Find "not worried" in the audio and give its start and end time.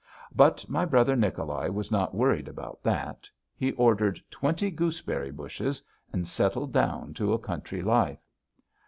1.91-2.47